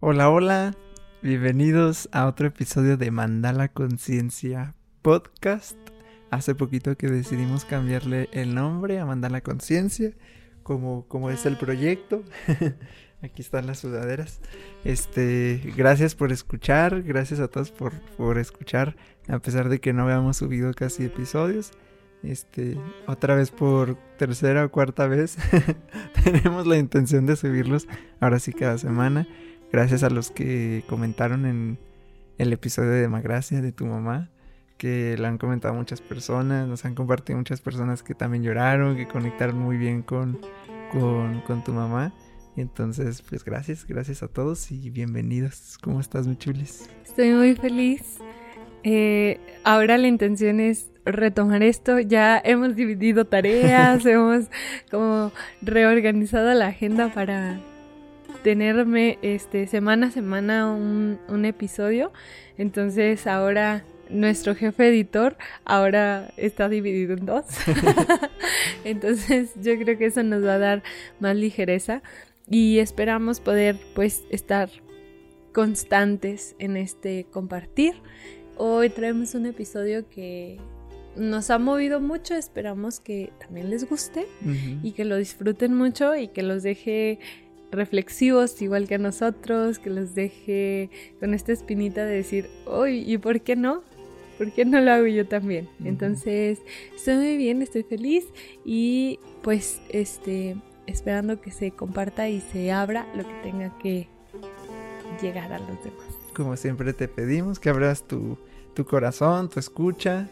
[0.00, 0.76] Hola, hola,
[1.22, 5.76] bienvenidos a otro episodio de Mandala Conciencia Podcast.
[6.30, 10.12] Hace poquito que decidimos cambiarle el nombre a Mandala Conciencia,
[10.62, 12.22] como, como es el proyecto.
[13.22, 14.40] Aquí están las sudaderas.
[14.84, 18.94] Este, gracias por escuchar, gracias a todos por, por escuchar,
[19.26, 21.72] a pesar de que no habíamos subido casi episodios.
[22.22, 22.78] Este,
[23.08, 25.38] otra vez por tercera o cuarta vez
[26.24, 27.88] tenemos la intención de subirlos
[28.20, 29.26] ahora sí cada semana.
[29.70, 31.78] Gracias a los que comentaron en
[32.38, 34.30] el episodio de Magracia de tu mamá,
[34.78, 39.06] que lo han comentado muchas personas, nos han compartido muchas personas que también lloraron, que
[39.06, 40.38] conectaron muy bien con,
[40.90, 42.14] con, con tu mamá.
[42.56, 45.78] Entonces, pues gracias, gracias a todos y bienvenidos.
[45.82, 46.88] ¿Cómo estás, mi chulis?
[47.04, 48.18] Estoy muy feliz.
[48.84, 51.98] Eh, ahora la intención es retomar esto.
[51.98, 54.46] Ya hemos dividido tareas, hemos
[54.90, 55.30] como
[55.60, 57.60] reorganizado la agenda para
[58.42, 62.12] tenerme este semana a semana un, un episodio.
[62.56, 67.44] Entonces ahora nuestro jefe editor ahora está dividido en dos.
[68.84, 70.82] Entonces yo creo que eso nos va a dar
[71.20, 72.02] más ligereza
[72.50, 74.70] y esperamos poder pues estar
[75.52, 77.94] constantes en este compartir.
[78.56, 80.58] Hoy traemos un episodio que
[81.16, 84.26] nos ha movido mucho, esperamos que también les guste
[84.82, 87.18] y que lo disfruten mucho y que los deje
[87.70, 93.18] reflexivos igual que a nosotros, que los deje con esta espinita de decir, uy, ¿y
[93.18, 93.82] por qué no?
[94.38, 95.68] ¿Por qué no lo hago yo también?
[95.84, 96.60] Entonces,
[96.94, 98.26] estoy muy bien, estoy feliz
[98.64, 104.08] y pues este esperando que se comparta y se abra lo que tenga que
[105.20, 106.06] llegar a los demás.
[106.34, 108.38] Como siempre te pedimos que abras tu,
[108.74, 110.28] tu corazón, tu escucha,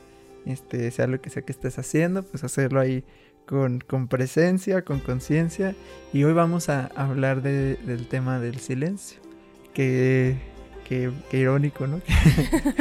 [0.47, 3.05] este, sea lo que sea que estés haciendo, pues hacerlo ahí
[3.47, 5.75] con, con presencia, con conciencia.
[6.13, 9.21] Y hoy vamos a hablar de, del tema del silencio,
[9.73, 10.37] que,
[10.87, 12.01] que, que irónico, ¿no?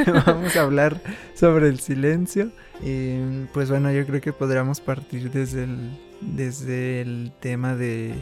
[0.26, 1.00] vamos a hablar
[1.34, 2.50] sobre el silencio.
[2.82, 8.14] Y, pues bueno, yo creo que podríamos partir desde el, desde el tema de,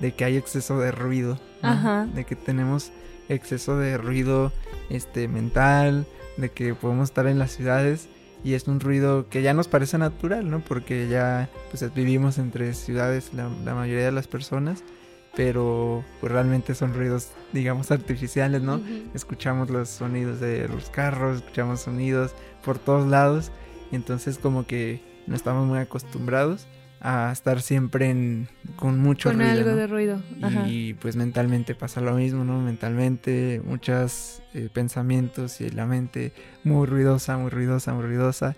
[0.00, 2.06] de que hay exceso de ruido, ¿no?
[2.08, 2.90] de que tenemos
[3.28, 4.52] exceso de ruido
[4.90, 8.08] este mental, de que podemos estar en las ciudades
[8.44, 10.60] y es un ruido que ya nos parece natural, ¿no?
[10.60, 14.82] Porque ya pues vivimos entre ciudades la, la mayoría de las personas,
[15.34, 18.76] pero pues realmente son ruidos, digamos, artificiales, ¿no?
[18.76, 19.10] Uh -huh.
[19.14, 22.32] Escuchamos los sonidos de los carros, escuchamos sonidos
[22.64, 23.50] por todos lados,
[23.90, 26.66] y entonces como que no estamos muy acostumbrados
[27.04, 29.50] a estar siempre en, con mucho con ruido.
[29.50, 29.76] algo ¿no?
[29.76, 30.22] de ruido.
[30.40, 30.68] Ajá.
[30.68, 32.60] Y pues mentalmente pasa lo mismo, ¿no?
[32.60, 36.32] Mentalmente muchos eh, pensamientos y la mente
[36.62, 38.54] muy ruidosa, muy ruidosa, muy ruidosa.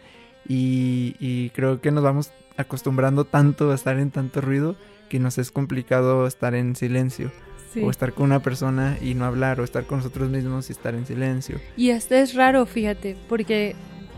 [0.47, 4.77] Y, y, creo que nos vamos acostumbrando tanto a estar en tanto ruido
[5.09, 7.33] que nos es complicado estar en silencio.
[7.73, 7.81] Sí.
[7.81, 10.95] O estar con una persona y no hablar, o estar con nosotros mismos y estar
[10.95, 11.59] en silencio.
[11.77, 13.75] Y hasta es raro, fíjate, porque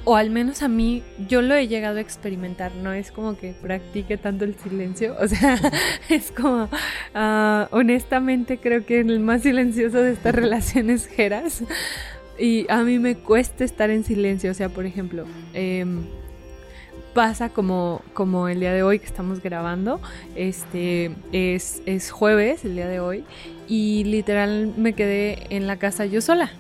[0.09, 3.55] o al menos a mí, yo lo he llegado a experimentar, no es como que
[3.61, 5.59] practique tanto el silencio, o sea,
[6.09, 6.71] es como,
[7.15, 11.65] uh, honestamente creo que el más silencioso de esta relación es Geras,
[12.39, 15.25] y a mí me cuesta estar en silencio, o sea, por ejemplo,
[15.55, 15.85] eh,
[17.13, 20.01] pasa como, como el día de hoy que estamos grabando,
[20.37, 23.25] este es, es jueves el día de hoy,
[23.67, 26.53] y literal me quedé en la casa yo sola,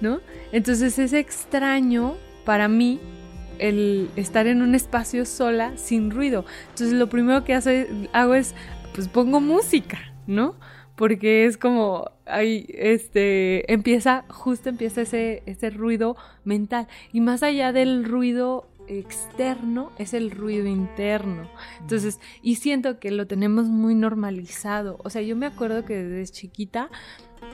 [0.00, 0.20] ¿no?
[0.52, 2.14] Entonces es extraño
[2.48, 2.98] para mí
[3.58, 6.46] el estar en un espacio sola sin ruido.
[6.70, 8.54] Entonces lo primero que hago es,
[8.94, 10.54] pues pongo música, ¿no?
[10.96, 16.88] Porque es como, ahí, este, empieza, justo empieza ese, ese ruido mental.
[17.12, 21.48] Y más allá del ruido externo, es el ruido interno.
[21.80, 24.98] Entonces, y siento que lo tenemos muy normalizado.
[25.04, 26.90] O sea, yo me acuerdo que desde chiquita,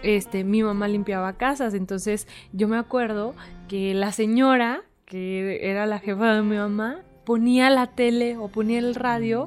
[0.03, 3.35] este, mi mamá limpiaba casas, entonces yo me acuerdo
[3.69, 8.79] que la señora, que era la jefa de mi mamá, ponía la tele o ponía
[8.79, 9.47] el radio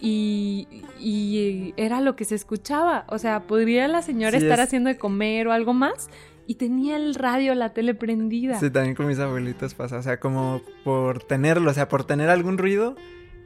[0.00, 0.66] y,
[0.98, 3.04] y era lo que se escuchaba.
[3.08, 4.66] O sea, podría la señora sí, estar es...
[4.66, 6.10] haciendo de comer o algo más
[6.46, 8.58] y tenía el radio, la tele prendida.
[8.58, 12.30] Sí, también con mis abuelitos pasa, o sea, como por tenerlo, o sea, por tener
[12.30, 12.96] algún ruido,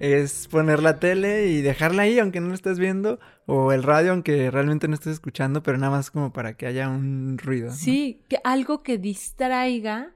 [0.00, 4.12] es poner la tele y dejarla ahí aunque no lo estés viendo o el radio
[4.12, 7.68] aunque realmente no estés escuchando, pero nada más como para que haya un ruido.
[7.68, 7.74] ¿no?
[7.74, 10.12] Sí, que algo que distraiga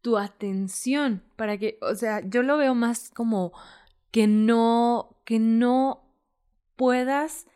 [0.00, 3.52] tu atención, para que, o sea, yo lo veo más como
[4.10, 6.04] que no que no
[6.76, 7.46] puedas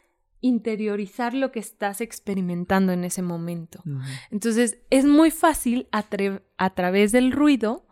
[0.46, 3.82] interiorizar lo que estás experimentando en ese momento.
[3.84, 4.18] Uh -huh.
[4.30, 6.04] Entonces, es muy fácil a,
[6.56, 7.86] a través del ruido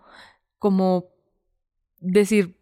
[0.59, 1.11] como
[2.01, 2.57] decir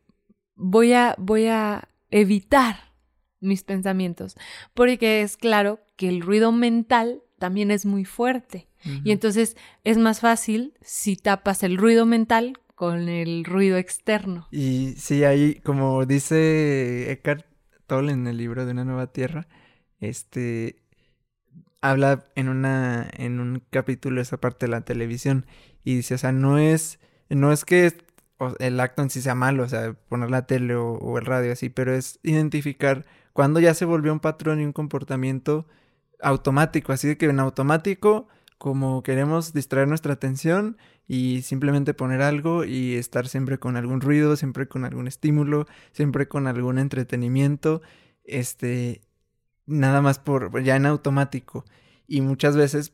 [0.56, 2.92] voy a, voy a evitar
[3.40, 4.36] mis pensamientos,
[4.74, 8.68] porque es claro que el ruido mental también es muy fuerte.
[9.04, 14.48] Y entonces es más fácil si tapas el ruido mental con el ruido externo.
[14.50, 17.46] Y sí, ahí, como dice Eckhart
[17.86, 19.46] Tolle en el libro de Una Nueva Tierra,
[20.02, 20.76] este
[21.80, 25.46] habla en una en un capítulo esa parte de la televisión
[25.84, 27.92] y dice, o sea, no es no es que
[28.58, 31.68] el acto en sí sea malo, o sea, poner la tele o, el radio así,
[31.70, 35.66] pero es identificar cuando ya se volvió un patrón y un comportamiento
[36.20, 38.28] automático, así de que en automático,
[38.58, 40.76] como queremos distraer nuestra atención
[41.08, 46.28] y simplemente poner algo y estar siempre con algún ruido, siempre con algún estímulo, siempre
[46.28, 47.82] con algún entretenimiento,
[48.24, 49.02] este,
[49.66, 51.64] nada más por ya en automático.
[52.06, 52.92] Y muchas veces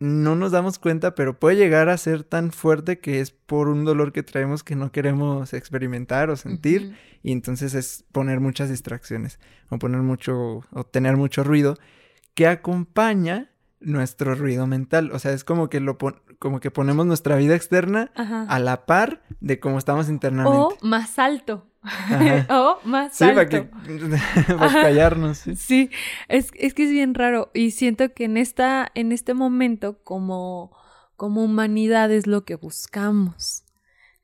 [0.00, 3.84] no nos damos cuenta, pero puede llegar a ser tan fuerte que es por un
[3.84, 6.96] dolor que traemos que no queremos experimentar o sentir.
[7.22, 11.76] Y entonces es poner muchas distracciones o poner mucho o tener mucho ruido
[12.34, 15.10] que acompaña nuestro ruido mental.
[15.12, 15.98] O sea, es como que lo
[16.38, 20.58] como que ponemos nuestra vida externa a la par de cómo estamos internamente.
[20.58, 21.66] O más alto.
[22.50, 23.62] o más sí, Para, que,
[24.58, 25.38] para callarnos.
[25.38, 25.90] Sí, sí.
[26.28, 27.50] Es, es, que es bien raro.
[27.54, 30.76] Y siento que en, esta, en este momento, como,
[31.16, 33.64] como humanidad, es lo que buscamos.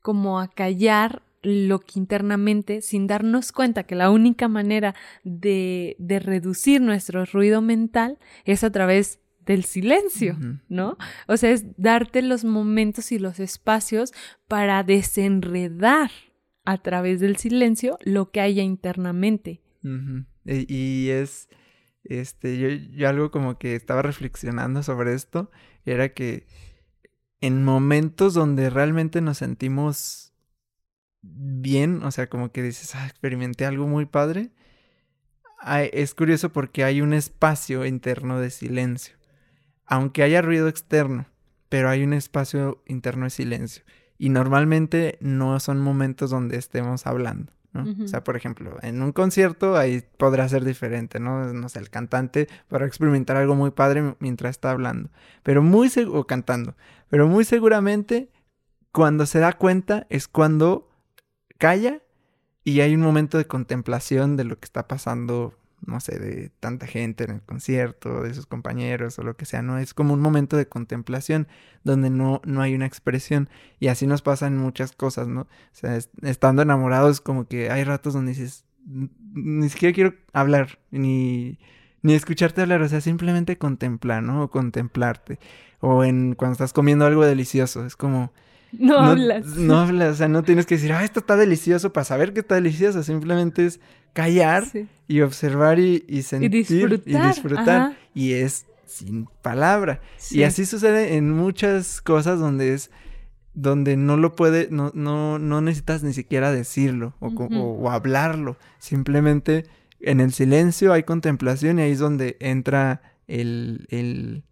[0.01, 6.81] Como acallar lo que internamente, sin darnos cuenta que la única manera de, de reducir
[6.81, 10.37] nuestro ruido mental es a través del silencio,
[10.67, 10.97] ¿no?
[11.27, 14.13] O sea, es darte los momentos y los espacios
[14.47, 16.11] para desenredar
[16.67, 19.61] a través del silencio lo que haya internamente.
[20.43, 21.47] y, es,
[22.03, 25.49] este, yo, yo algo como que estaba reflexionando sobre esto,
[25.85, 26.45] era que
[27.39, 30.33] en momentos donde realmente nos sentimos
[31.21, 34.51] bien, o sea, como que dices, ah, experimenté algo muy padre,
[35.93, 39.15] es curioso porque hay un espacio interno de silencio.
[39.85, 41.27] Aunque haya ruido externo,
[41.69, 43.85] pero hay un espacio interno de silencio.
[44.17, 47.53] Y normalmente no son momentos donde estemos hablando.
[47.73, 47.85] ¿no?
[48.03, 51.53] O sea, por ejemplo, en un concierto ahí podrá ser diferente, ¿no?
[51.53, 55.09] No sé, el cantante para experimentar algo muy padre mientras está hablando.
[55.43, 56.75] Pero muy o cantando.
[57.09, 58.31] Pero muy seguramente
[58.91, 60.89] cuando se da cuenta es cuando
[61.57, 62.01] calla
[62.63, 66.87] y hay un momento de contemplación de lo que está pasando no sé, de tanta
[66.87, 69.77] gente en el concierto, de sus compañeros o lo que sea, ¿no?
[69.77, 71.47] Es como un momento de contemplación
[71.83, 75.41] donde no, no hay una expresión y así nos pasan muchas cosas, ¿no?
[75.41, 81.59] O sea, estando enamorados como que hay ratos donde dices, ni siquiera quiero hablar, ni,
[82.01, 84.43] ni escucharte hablar, o sea, simplemente contemplar, ¿no?
[84.43, 85.39] O contemplarte.
[85.79, 88.33] O en cuando estás comiendo algo delicioso, es como
[88.71, 89.45] no, hablas.
[89.45, 92.41] No hablas, o sea, no tienes que decir, ah, esto está delicioso para saber que
[92.41, 93.03] está delicioso.
[93.03, 93.79] Simplemente es
[94.13, 94.65] callar
[95.07, 97.97] y observar y, sentir y disfrutar.
[98.13, 100.01] Y, es sin palabra.
[100.31, 102.89] Y así sucede en muchas cosas donde es
[103.53, 108.55] donde no lo puede, no, no, no necesitas ni siquiera decirlo o, o, hablarlo.
[108.77, 109.65] Simplemente
[109.99, 114.43] en el silencio hay contemplación y ahí es donde entra el, el,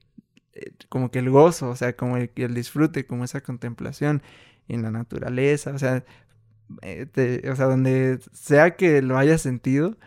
[0.89, 4.21] como que el gozo, o sea, como el, el disfrute, como esa contemplación
[4.67, 6.03] en la naturaleza, o sea,
[6.81, 9.97] eh, o sea, donde sea que lo hayas sentido,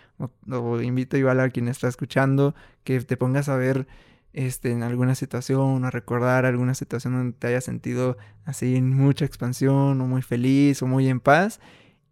[0.51, 2.55] o, invito igual a quien está escuchando
[2.85, 3.87] que te pongas a ver
[4.33, 9.25] este, en alguna situación, o recordar alguna situación donde te hayas sentido así en mucha
[9.25, 11.61] expansión, o muy feliz, o muy en paz,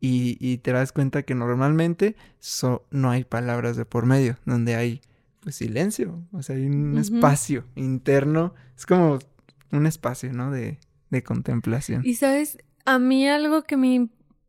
[0.01, 2.17] y, y te das cuenta que normalmente
[2.91, 5.01] no hay palabras de por medio, donde hay
[5.47, 9.21] pues silencio, o sea, hay un espacio interno, es como
[9.71, 10.51] un espacio, ¿no?
[10.51, 12.03] De, de contemplación.
[12.05, 14.09] Y sabes, a mí algo que me,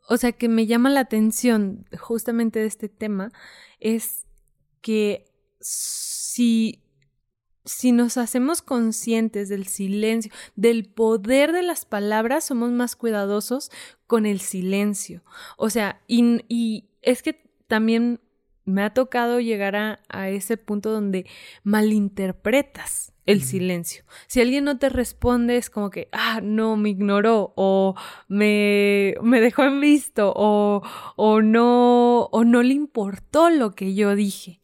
[0.10, 3.32] o sea, que me llama la atención justamente de este tema
[3.80, 4.26] es
[4.82, 6.82] que si
[7.64, 13.70] si nos hacemos conscientes del silencio, del poder de las palabras, somos más cuidadosos
[14.08, 15.24] con el silencio.
[15.58, 18.20] O sea, y, y es que también
[18.68, 21.26] me ha tocado llegar a, ese punto donde
[21.64, 24.04] malinterpretas el silencio.
[24.28, 27.96] Si alguien no te responde es como que, ah, no, me ignoró o
[28.28, 30.84] me, me dejó en visto o,
[31.16, 34.60] o, no, o no le importó lo que yo dije.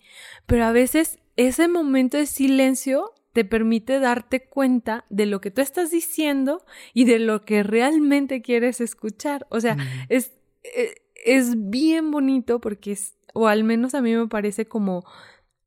[0.45, 5.61] Pero a veces ese momento de silencio te permite darte cuenta de lo que tú
[5.61, 9.47] estás diciendo y de lo que realmente quieres escuchar.
[9.49, 9.77] O sea,
[10.09, 10.33] es,
[10.63, 10.93] eh,
[11.25, 15.03] es bien bonito porque es o al menos a mí me parece como,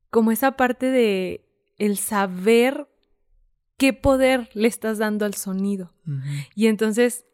[0.09, 1.45] como esa parte de
[1.77, 2.87] el saber
[3.77, 5.93] qué poder le estás dando al sonido.
[6.55, 7.25] Y entonces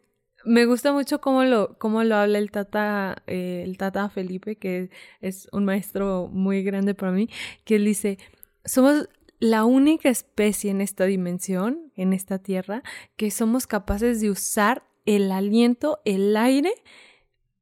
[0.44, 4.90] me gusta mucho cómo lo, cómo lo habla el tata, eh, el tata Felipe, que
[5.20, 7.30] es un maestro muy grande para mí,
[7.64, 8.18] que él dice,
[8.64, 12.82] somos la única especie en esta dimensión, en esta tierra,
[13.16, 16.72] que somos capaces de usar el aliento, el aire,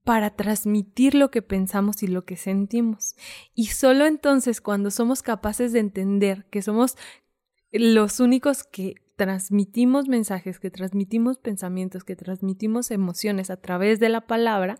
[0.04, 3.14] para transmitir lo que pensamos y lo que sentimos.
[3.54, 6.96] Y solo entonces cuando somos capaces de entender que somos
[7.70, 14.22] los únicos que transmitimos mensajes, que transmitimos pensamientos, que transmitimos emociones a través de la
[14.22, 14.78] palabra,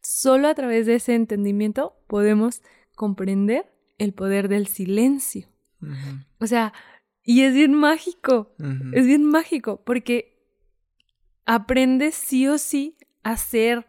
[0.00, 2.62] solo a través de ese entendimiento podemos
[2.94, 5.48] comprender el poder del silencio.
[6.40, 6.72] O sea,
[7.22, 8.54] y es bien mágico,
[8.92, 10.34] es bien mágico, porque
[11.44, 13.86] aprendes sí o sí a ser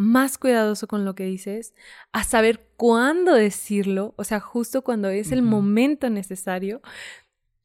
[0.00, 1.74] más cuidadoso con lo que dices,
[2.12, 6.80] a saber cuándo decirlo, o sea, justo cuando es el momento necesario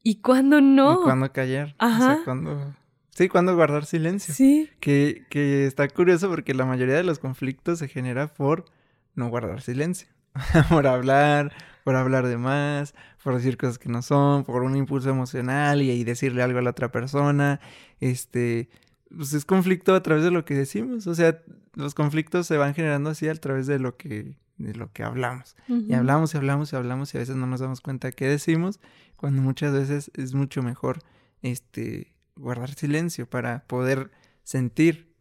[0.02, 1.00] y cuándo no.
[1.00, 1.74] Y cuándo callar.
[1.78, 2.12] Ajá.
[2.12, 2.74] O sea, cuándo...
[3.10, 4.34] Sí, cuándo guardar silencio.
[4.34, 4.68] Sí.
[4.80, 8.66] Que, que está curioso porque la mayoría de los conflictos se genera por
[9.14, 10.08] no guardar silencio.
[10.68, 15.08] por hablar, por hablar de más, por decir cosas que no son, por un impulso
[15.08, 17.60] emocional y, y decirle algo a la otra persona.
[17.98, 18.68] Este,
[19.14, 21.06] pues es conflicto a través de lo que decimos.
[21.06, 21.42] O sea,
[21.74, 25.56] los conflictos se van generando así a través de lo que, de lo que hablamos.
[25.68, 28.80] Y hablamos y hablamos y hablamos y a veces no nos damos cuenta qué decimos,
[29.16, 30.98] cuando muchas veces es mucho mejor
[31.42, 34.10] este guardar silencio para poder
[34.44, 35.14] sentir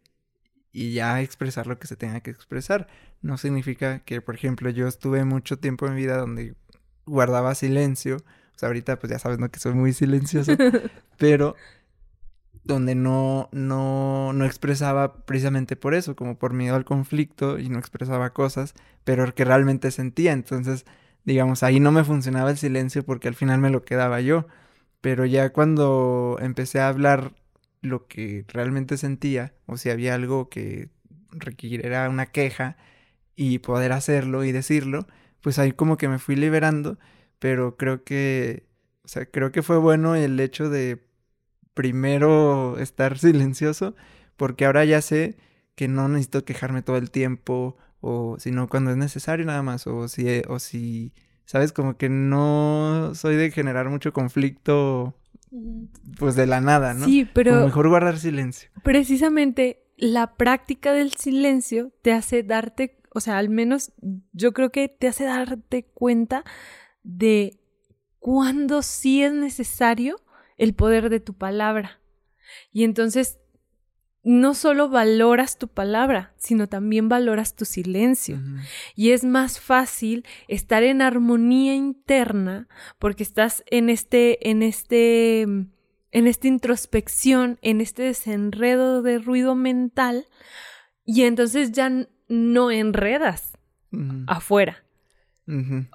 [0.71, 2.87] y ya expresar lo que se tenga que expresar.
[3.21, 6.55] No significa que, por ejemplo, yo estuve mucho tiempo en mi vida donde
[7.05, 8.17] guardaba silencio.
[8.17, 9.49] O sea, ahorita pues ya sabes, ¿no?
[9.49, 10.51] Que soy muy silencioso.
[11.17, 11.55] pero
[12.65, 17.79] donde no, no, no expresaba precisamente por eso, como por miedo al conflicto y no
[17.79, 20.33] expresaba cosas, pero que realmente sentía.
[20.33, 20.85] Entonces,
[21.25, 24.47] digamos, ahí no me funcionaba el silencio porque al final me lo quedaba yo.
[25.01, 27.33] Pero ya cuando empecé a hablar
[27.81, 30.89] lo que realmente sentía, o si había algo que
[31.31, 32.77] requiriera una queja
[33.35, 35.07] y poder hacerlo y decirlo,
[35.41, 36.97] pues ahí como que me fui liberando,
[37.39, 38.65] pero creo que,
[39.03, 41.04] o sea, creo que fue bueno el hecho de
[41.75, 43.95] primero estar silencioso,
[44.35, 45.37] porque ahora ya sé
[45.75, 50.07] que no necesito quejarme todo el tiempo, o sino cuando es necesario nada más, o
[50.07, 51.13] si, o si,
[51.45, 55.15] sabes, como que no soy de generar mucho conflicto,
[56.17, 57.05] pues de la nada, ¿no?
[57.05, 57.65] Sí, pero...
[57.65, 58.69] mejor guardar silencio.
[58.83, 63.91] Precisamente la práctica del silencio te hace darte, o sea, al menos
[64.33, 66.43] yo creo que te hace darte cuenta
[67.03, 67.59] de
[68.19, 70.17] cuándo sí es necesario
[70.57, 71.99] el poder de tu palabra.
[72.71, 73.39] Y entonces
[74.25, 78.41] no solo valoras tu palabra, sino también valoras tu silencio.
[78.95, 85.67] Y es más fácil estar en armonía interna porque estás en este, en este, en
[86.11, 90.25] esta introspección, en este desenredo de ruido mental,
[91.05, 91.91] y entonces ya
[92.27, 93.53] no enredas
[94.25, 94.83] afuera.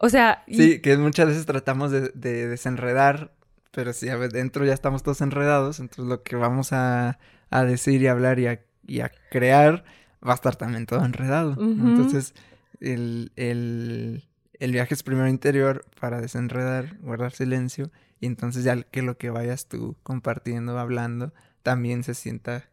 [0.01, 0.45] O sea.
[0.47, 3.35] Sí, que muchas veces tratamos de desenredar
[3.71, 7.19] pero si dentro ya estamos todos enredados, entonces lo que vamos a,
[7.51, 9.85] decir y hablar y a, y a, crear
[10.27, 11.57] va a estar también todo enredado.
[11.61, 12.35] Entonces,
[12.81, 14.25] el, el,
[14.59, 19.31] el, viaje es primero interior para desenredar, guardar silencio, y entonces ya que lo que
[19.31, 22.69] vayas tú compartiendo, hablando, también se sienta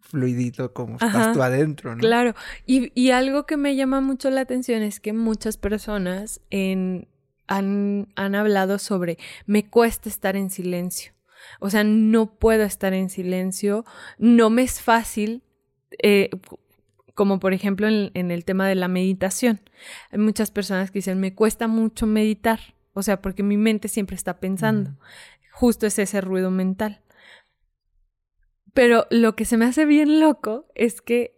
[0.00, 2.00] fluidito como estás tú adentro, ¿no?
[2.00, 2.34] Claro,
[2.64, 7.08] y, y algo que me llama mucho la atención es que muchas personas en
[7.46, 11.12] han, han hablado sobre me cuesta estar en silencio.
[11.60, 13.84] O sea, no puedo estar en silencio,
[14.18, 15.42] no me es fácil,
[16.02, 16.30] eh,
[17.14, 19.60] como por ejemplo en, en, el tema de la meditación.
[20.10, 24.16] Hay muchas personas que dicen, me cuesta mucho meditar, o sea, porque mi mente siempre
[24.16, 24.96] está pensando.
[25.52, 27.00] Justo es ese ruido mental.
[28.74, 31.34] Pero lo que se me hace bien loco es que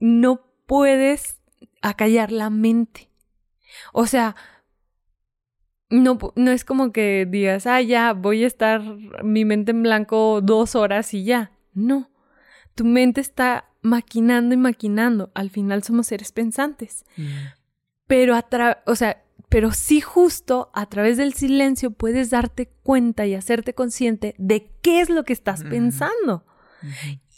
[0.00, 1.40] no puedes
[1.80, 3.08] acallar la mente.
[3.92, 4.34] O sea,
[5.90, 8.82] no, no es como que digas, ah, ya, voy a estar
[9.22, 11.52] mi mente en blanco dos horas y ya.
[11.72, 12.10] No,
[12.74, 15.30] tu mente está maquinando y maquinando.
[15.34, 17.04] Al final somos seres pensantes.
[17.16, 17.26] Mm.
[18.06, 23.34] Pero a o sea, pero sí justo a través del silencio puedes darte cuenta y
[23.34, 26.44] hacerte consciente de qué es lo que estás pensando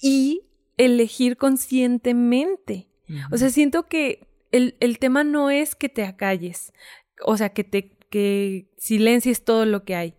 [0.03, 0.43] y
[0.77, 2.89] elegir conscientemente.
[3.31, 6.73] O sea, siento que el, el tema no es que te acalles,
[7.25, 10.15] o sea, que te que silencies todo lo que hay.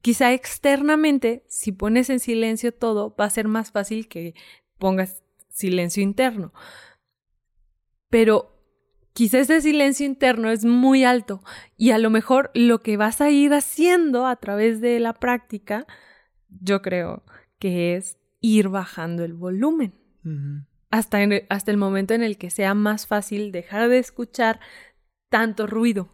[0.00, 4.34] Quizá externamente, si pones en silencio todo, va a ser más fácil que
[4.78, 6.52] pongas silencio interno.
[8.10, 8.50] Pero
[9.12, 11.42] quizá ese silencio interno es muy alto
[11.76, 15.86] y a lo mejor lo que vas a ir haciendo a través de la práctica,
[16.48, 17.22] yo creo
[17.58, 19.94] que es ir bajando el volumen.
[20.90, 24.60] hasta, hasta el momento en el que sea más fácil dejar de escuchar
[25.28, 26.10] tanto ruido.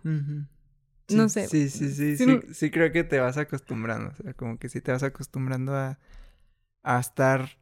[1.16, 1.48] No sé.
[1.48, 4.80] Sí, sí, sí, sí, sí, creo que te vas acostumbrando, o sea, como que sí
[4.80, 5.98] te vas acostumbrando a,
[6.82, 7.58] a estar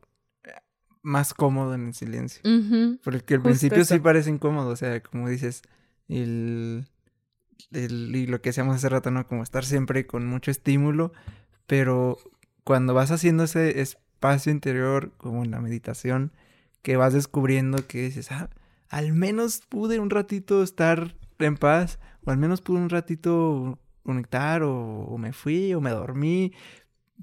[1.03, 2.43] más cómodo en el silencio.
[3.03, 5.63] Porque al principio sí parece incómodo, o sea, como dices,
[6.09, 6.87] el,
[7.73, 9.27] el, y lo que hacíamos hace rato, ¿no?
[9.27, 11.13] Como estar siempre con mucho estímulo,
[11.67, 12.19] pero
[12.65, 16.33] cuando vas haciendo ese espacio interior, como en la meditación,
[16.83, 18.51] que vas descubriendo que dices, ah,
[18.89, 21.99] al menos pude un ratito estar en paz,
[22.29, 26.53] o al menos pude un ratito conectar, o, me fui, o me dormí,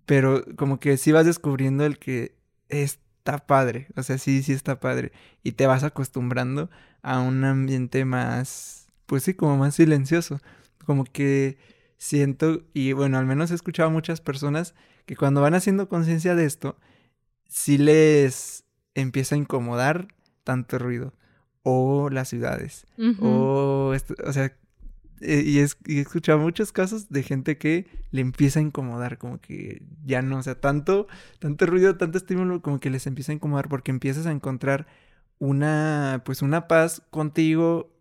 [0.08, 2.36] pero como que sí vas descubriendo el que
[2.70, 5.12] está padre, o sea, sí, sí está padre,
[5.44, 6.72] y te vas acostumbrando
[7.04, 10.40] a un ambiente más, pues sí, como más silencioso,
[10.88, 11.60] como que
[11.98, 14.74] siento, y bueno, al menos he escuchado a muchas personas
[15.06, 16.80] que cuando van haciendo conciencia de esto,
[17.48, 18.64] sí les
[18.96, 20.08] empieza a incomodar
[20.44, 21.14] tanto ruido
[21.62, 22.86] o las ciudades
[23.20, 23.94] o
[24.26, 24.56] o sea
[25.22, 29.84] eh, y, he escuchado muchos casos de gente que le empieza a incomodar como que
[30.06, 31.08] ya no o sea tanto
[31.40, 34.88] tanto ruido tanto estímulo como que les empieza a incomodar porque empiezas a encontrar
[35.40, 37.92] una pues una paz contigo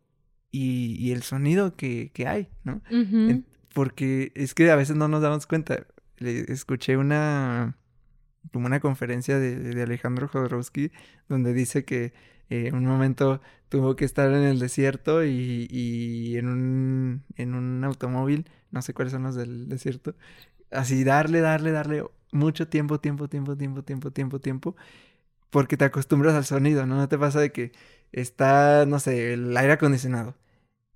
[0.50, 2.80] y, y el sonido que, que hay no
[3.74, 5.86] porque es que a veces no nos damos cuenta.
[6.16, 7.76] Le escuché una
[8.52, 10.92] como una conferencia de, Alejandro Jodorowsky
[11.28, 12.12] donde dice que
[12.50, 17.84] eh, un momento tuvo que estar en el desierto y, y en, un, en un
[17.84, 20.14] automóvil, no sé cuáles son los del desierto,
[20.70, 24.76] así darle, darle, darle mucho tiempo, tiempo, tiempo, tiempo, tiempo, tiempo, tiempo,
[25.50, 26.96] porque te acostumbras al sonido, ¿no?
[26.96, 27.72] No te pasa de que
[28.12, 30.34] está, no sé, el aire acondicionado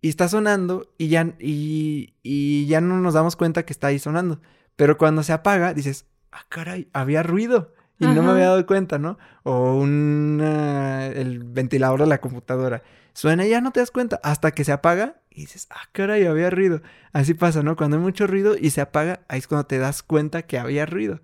[0.02, 3.99] y está sonando y ya, y, y ya no nos damos cuenta que está ahí
[3.99, 4.40] sonando,
[4.76, 7.75] pero cuando se apaga dices, ah, caray, había ruido.
[8.00, 9.19] Y no me había dado cuenta, ¿no?
[9.43, 10.40] O un...
[10.40, 12.83] el ventilador de la computadora.
[13.12, 14.21] Suena y ya no te das cuenta.
[14.23, 16.83] Hasta que se apaga y dices, ah, caray, había ruido.
[17.12, 17.75] Así pasa, ¿no?
[17.75, 20.87] Cuando hay mucho ruido y se apaga, ahí es cuando te das cuenta que había
[20.87, 21.21] ruido.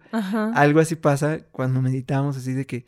[0.54, 2.86] Algo así pasa cuando meditamos, así de que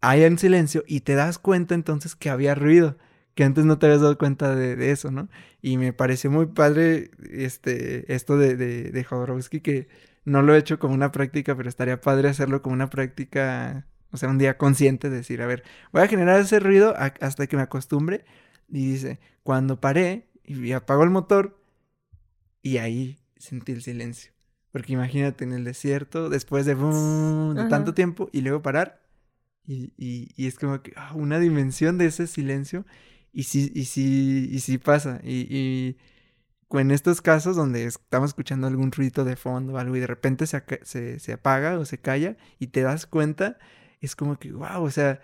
[0.00, 2.96] hay en silencio y te das cuenta entonces que había ruido.
[3.34, 5.28] Que antes no te habías dado cuenta de, eso, ¿no?
[5.60, 9.88] Y me pareció muy padre este, esto de, de, de Jodorowsky que
[10.26, 14.16] no lo he hecho como una práctica, pero estaría padre hacerlo como una práctica, o
[14.16, 15.62] sea, un día consciente, de decir, a ver,
[15.92, 18.24] voy a generar ese ruido hasta que me acostumbre.
[18.68, 21.62] Y dice, cuando paré y apago el motor,
[22.60, 24.32] y ahí sentí el silencio.
[24.72, 29.00] Porque imagínate en el desierto, después de, de tanto tiempo, y luego parar,
[29.64, 32.84] y, y, es como que ah, una dimensión de ese silencio,
[33.32, 35.20] y sí, y sí, y sí pasa.
[35.22, 35.96] y
[36.72, 40.46] en estos casos donde estamos escuchando algún ruido de fondo o algo y de repente
[40.46, 43.58] se, se, apaga o se calla y te das cuenta,
[44.00, 45.20] es como que, wow, o sea,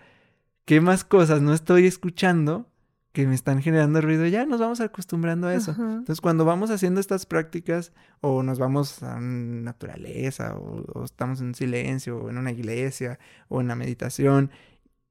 [0.65, 2.69] ¿qué más cosas no estoy escuchando
[3.11, 4.25] que me están generando ruido?
[4.25, 5.71] Ya nos vamos acostumbrando a eso.
[5.71, 12.17] Entonces, cuando vamos haciendo estas prácticas o nos vamos a naturaleza o, estamos en silencio
[12.19, 14.49] o en una iglesia o en la meditación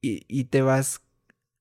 [0.01, 1.03] y, y te vas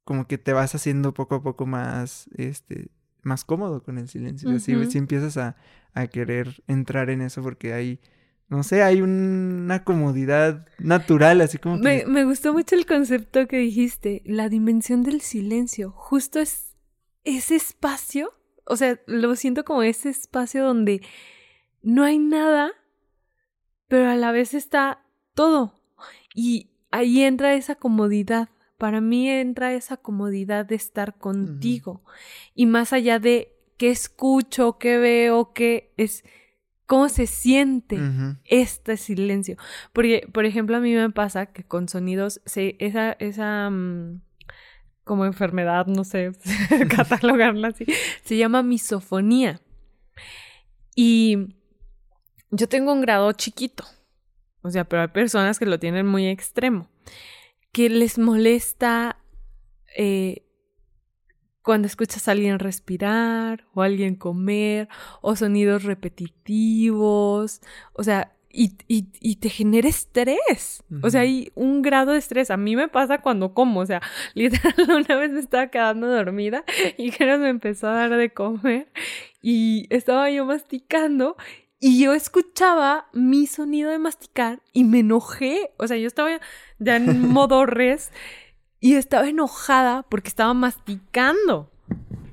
[0.04, 2.90] como que te vas haciendo poco a poco más, este,
[3.24, 4.50] más cómodo con el silencio.
[4.50, 5.56] Así si empiezas a,
[6.12, 8.00] querer entrar en eso porque hay,
[8.48, 11.78] no sé, hay una comodidad natural, así como...
[11.78, 15.92] Me, me gustó mucho el concepto que dijiste, la dimensión del silencio.
[15.92, 16.76] Justo es
[17.24, 18.34] ese espacio,
[18.66, 21.02] o sea, lo siento como ese espacio donde
[21.82, 22.72] no hay nada,
[23.88, 25.04] pero a la vez está
[25.34, 25.82] todo.
[26.34, 28.50] Y ahí entra esa comodidad
[28.82, 32.02] para mí entra esa comodidad de estar contigo.
[32.56, 36.24] Y más allá de qué escucho, qué veo, qué es,
[36.88, 38.00] cómo se siente
[38.44, 39.56] este silencio.
[39.94, 44.20] Porque, por ejemplo, a mí me pasa que con sonidos, se, esa, esa mm,
[45.04, 46.32] como enfermedad, no sé,
[46.90, 47.86] catalogarla así,
[48.24, 49.62] se llama misofonía.
[50.96, 51.56] Y
[52.50, 53.86] yo tengo un grado chiquito.
[54.64, 56.90] O sea, pero hay personas que lo tienen muy extremo
[57.72, 59.18] que les molesta
[59.96, 60.46] eh,
[61.62, 64.90] cuando escuchas a alguien respirar o a alguien comer
[65.22, 67.62] o sonidos repetitivos,
[67.94, 70.84] o sea, y, y, te genera estrés.
[71.02, 72.52] O sea, hay un grado de estrés.
[72.52, 74.02] A mí me pasa cuando como, o sea,
[74.34, 76.66] literal una vez me estaba quedando dormida
[76.98, 78.88] y que me empezó a dar de comer
[79.42, 81.36] y estaba yo masticando
[81.84, 85.72] y yo escuchaba mi sonido de masticar y me enojé.
[85.78, 86.30] O sea, yo estaba
[86.78, 88.12] ya en modo res
[88.80, 91.72] y estaba enojada porque estaba masticando.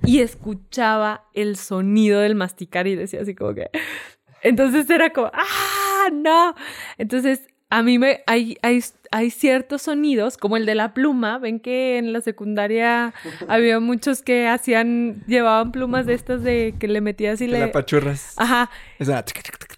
[0.04, 3.70] Y escuchaba el sonido del masticar y decía así como que...
[4.42, 6.54] Entonces era como, ¡ah, no!
[6.98, 11.38] Entonces a mí me hay, hay, hay ciertos sonidos, como el de la pluma.
[11.38, 13.12] Ven que en la secundaria
[13.48, 17.58] había muchos que hacían, llevaban plumas de estas de que le metías y Que le.
[17.60, 18.34] la pachurras.
[18.38, 19.22] Ajá, Esa-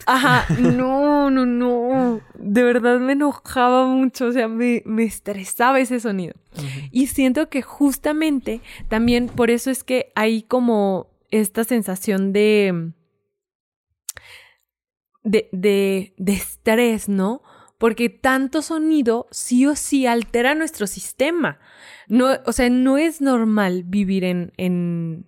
[0.07, 0.47] ajá.
[0.61, 2.21] No, no, no.
[2.35, 4.27] De verdad me enojaba mucho.
[4.27, 6.35] O sea, me, me estresaba ese sonido.
[6.93, 12.93] Y siento que justamente también por eso es que hay como esta sensación de.
[15.23, 17.43] de, de, de estrés, ¿no?
[17.81, 21.59] Porque tanto sonido sí o sí altera nuestro sistema.
[22.09, 25.27] No, o sea, no es normal vivir en, en,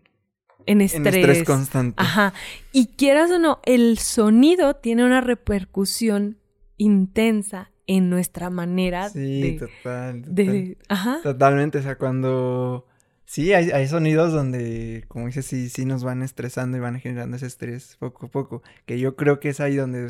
[0.67, 1.17] en En estrés.
[1.17, 1.95] estrés constante.
[1.99, 2.35] Ajá.
[2.71, 6.37] Y quieras o no, el sonido tiene una repercusión
[6.77, 10.35] intensa en nuestra manera Sí, de, total, total.
[10.35, 11.21] de- Ajá.
[11.23, 12.87] Totalmente, o sea, cuando...
[13.25, 17.37] Sí, hay, hay sonidos donde, como dices, sí, sí nos van estresando y van generando
[17.37, 20.07] ese estrés poco a poco, que yo creo que es ahí donde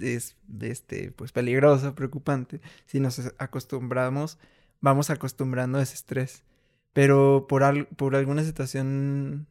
[0.00, 4.38] es, es, este, pues, peligroso, preocupante, si nos acostumbramos,
[4.80, 6.44] vamos acostumbrando a ese estrés,
[6.92, 9.46] pero por, por alguna situación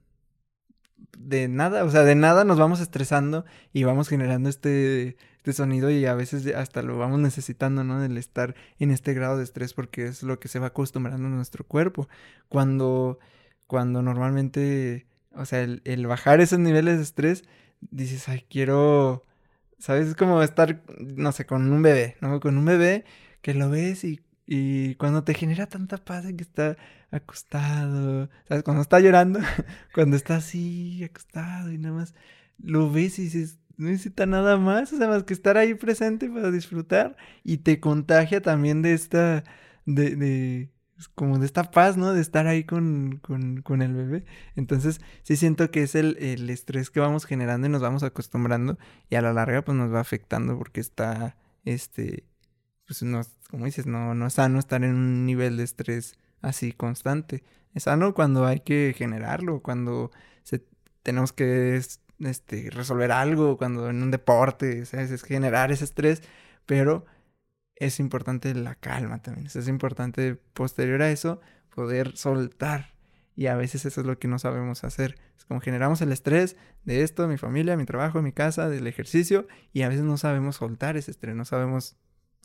[1.18, 5.90] de nada, o sea, de nada nos vamos estresando y vamos generando este, este sonido
[5.92, 8.00] y a veces hasta lo vamos necesitando, ¿no?
[8.02, 11.36] Del estar en este grado de estrés porque es lo que se va acostumbrando en
[11.36, 12.08] nuestro cuerpo.
[12.50, 13.20] Cuando,
[13.68, 17.44] cuando normalmente, o sea, el, el bajar esos niveles de estrés,
[17.92, 19.26] dices, ay, quiero,
[19.84, 20.08] ¿sabes?
[20.08, 22.40] Es como estar, no sé, con un bebé, ¿no?
[22.40, 23.04] Con un bebé
[23.42, 26.78] que lo ves y, y cuando te genera tanta paz en que está
[27.12, 28.64] acostado, ¿sabes?
[28.64, 29.42] Cuando está llorando,
[29.94, 32.16] cuando está así, acostado y nada más
[32.60, 36.30] lo ves y dices, no necesita nada más, o sea, más que estar ahí presente
[36.30, 39.44] para disfrutar y te contagia también de esta,
[39.86, 40.70] de, de,
[41.16, 42.14] como de esta paz, ¿no?
[42.14, 44.26] De estar ahí con, con, con el bebé.
[44.56, 48.78] Entonces, sí siento que es el, el estrés que vamos generando y nos vamos acostumbrando
[49.10, 52.26] y a la larga pues nos va afectando porque está, este,
[52.88, 56.72] pues no, como dices, no, no es sano estar en un nivel de estrés así
[56.74, 57.44] constante.
[57.74, 60.12] Es sano cuando hay que generarlo, cuando
[61.04, 65.12] tenemos que es- este, resolver algo, cuando en un deporte, ¿sabes?
[65.12, 66.22] Es generar ese estrés,
[66.66, 67.06] pero
[67.86, 69.48] es importante la calma también.
[69.48, 71.42] Es importante posterior a eso
[71.74, 72.94] poder soltar.
[73.36, 75.18] Y a veces eso es lo que no sabemos hacer.
[75.38, 79.48] Es como generamos el estrés de esto, mi familia, mi trabajo, mi casa, del ejercicio,
[79.72, 81.96] y a veces no sabemos soltar ese estrés, no sabemos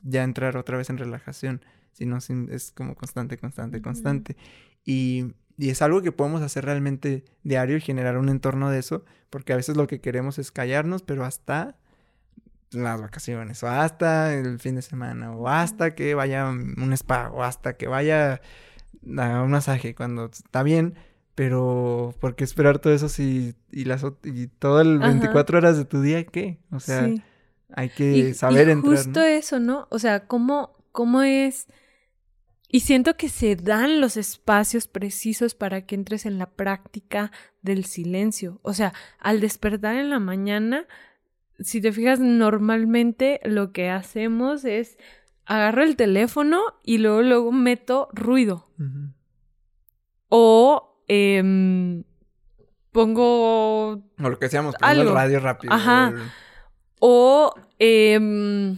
[0.01, 4.35] ya entrar otra vez en relajación, sino sin- es como constante, constante, constante.
[4.83, 9.05] Y, y es algo que podemos hacer realmente diario y generar un entorno de eso,
[9.29, 11.75] porque a veces lo que queremos es callarnos, pero hasta
[12.71, 17.29] las vacaciones, o hasta el fin de semana, o hasta que vaya a un spa,
[17.31, 18.41] o hasta que vaya
[19.17, 20.95] a un masaje, cuando está bien,
[21.35, 25.07] pero ¿por qué esperar todo eso si y las y todo el Ajá.
[25.11, 26.59] 24 horas de tu día qué?
[26.71, 27.23] O sea, Sí.
[27.73, 29.25] hay que Y, saber y entrar, justo ¿no?
[29.25, 29.87] eso, ¿no?
[29.89, 31.67] O sea, cómo, cómo es...
[32.71, 37.31] Y siento que se dan los espacios precisos para que entres en la práctica
[37.63, 38.59] del silencio.
[38.61, 40.85] O sea, al despertar en la mañana,
[41.61, 44.97] si te fijas, normalmente lo que hacemos es
[45.45, 48.67] agarro el teléfono y luego, luego meto ruido.
[50.29, 52.03] O em,
[52.91, 55.15] pongo O lo que decíamos, poniendo el Algo.
[55.19, 55.73] radio rápido.
[55.73, 56.09] Ajá.
[56.15, 56.21] el-
[56.99, 58.77] O, em,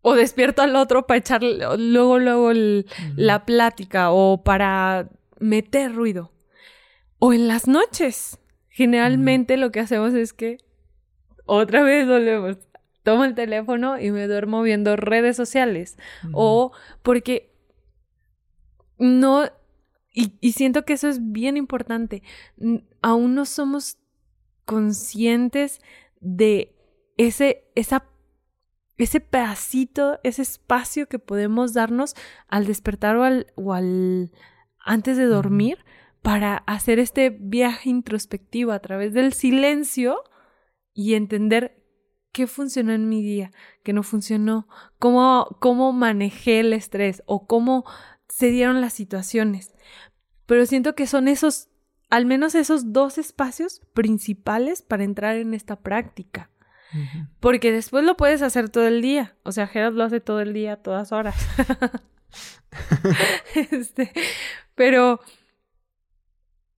[0.00, 2.86] o despierto al otro para echar luego, luego el-
[3.16, 6.32] la plática o para meter ruido.
[7.18, 8.38] O en las noches.
[8.70, 10.56] Generalmente lo que hacemos es que
[11.44, 12.58] otra vez volvemos.
[13.02, 15.98] Tomo el teléfono y me duermo viendo redes sociales.
[16.32, 17.54] O porque
[18.98, 19.44] no,
[20.12, 22.22] y, y siento que eso es bien importante,
[23.02, 23.98] aún no somos
[24.64, 25.80] conscientes
[26.20, 26.74] de
[27.16, 28.06] ese, esa,
[28.96, 32.14] ese pedacito, ese espacio que podemos darnos
[32.48, 34.32] al despertar o al, o al
[34.78, 35.84] antes de dormir
[36.22, 40.22] para hacer este viaje introspectivo a través del silencio
[40.94, 41.84] y entender
[42.32, 43.52] qué funcionó en mi día,
[43.82, 47.84] qué no funcionó, cómo, cómo manejé el estrés o cómo
[48.28, 49.74] se dieron las situaciones.
[50.46, 51.68] Pero siento que son esos,
[52.10, 56.50] al menos esos dos espacios principales para entrar en esta práctica.
[57.40, 59.36] Porque después lo puedes hacer todo el día.
[59.42, 61.34] O sea, Gerard lo hace todo el día, todas horas.
[63.70, 64.12] este,
[64.74, 65.20] pero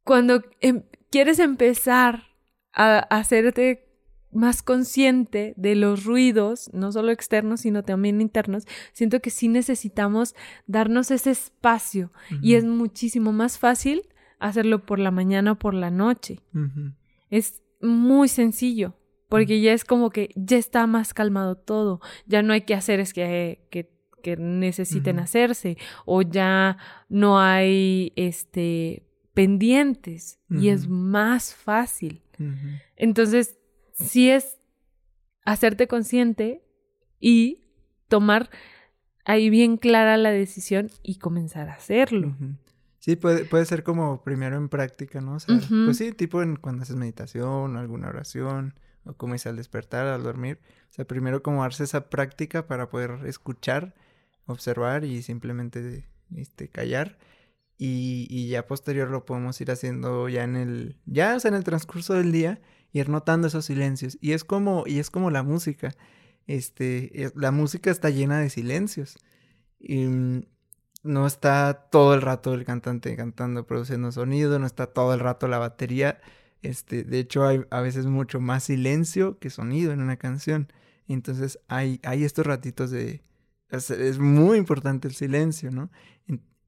[0.05, 2.25] cuando em- quieres empezar
[2.73, 3.86] a, a hacerte
[4.33, 10.35] más consciente de los ruidos, no solo externos, sino también internos, siento que sí necesitamos
[10.67, 12.13] darnos ese espacio
[12.43, 14.03] y es muchísimo más fácil
[14.39, 16.41] hacerlo por la mañana o por la noche.
[17.31, 18.95] Es muy sencillo.
[19.29, 23.01] porque ya es como que ya está más calmado todo, ya no hay que hacer
[23.01, 23.91] es que, que,
[24.23, 29.03] que necesiten hacerse o ya no hay este
[29.35, 32.23] pendientes y es más fácil.
[32.97, 33.59] Entonces,
[33.97, 34.59] sí es
[35.45, 36.63] hacerte consciente
[37.19, 37.65] y
[38.09, 38.51] tomar
[39.25, 42.37] ahí bien clara la decisión y comenzar a hacerlo.
[42.99, 45.35] Sí, puede, puede ser como primero en práctica, ¿no?
[45.35, 49.49] O sea, pues sí, tipo en, cuando haces meditación o alguna oración, o como dice
[49.49, 50.59] al despertar, al dormir.
[50.91, 53.95] O sea, primero como darse esa práctica para poder escuchar,
[54.47, 57.19] observar y simplemente este, callar.
[57.79, 61.57] Y, y ya posterior lo podemos ir haciendo ya en el, ya, o sea, en
[61.57, 62.61] el transcurso del día,
[63.01, 64.19] ir notando esos silencios.
[64.21, 65.95] Y es como, y es como la música.
[66.47, 69.19] Este, la música está llena de silencios.
[69.79, 70.43] Y mm,
[71.03, 75.49] no está todo el rato el cantante cantando, produciendo sonido, no está todo el rato
[75.49, 76.21] la batería.
[76.63, 80.73] Este, de hecho, hay a veces mucho más silencio que sonido en una canción.
[81.09, 83.23] Entonces, hay, hay estos ratitos de...
[83.69, 85.91] Es, muy importante el silencio, ¿no?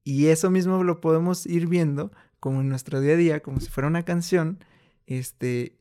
[0.05, 2.11] Y eso mismo lo podemos ir viendo
[2.41, 4.65] como en nuestro día a día, como si fuera una canción,
[5.07, 5.77] este,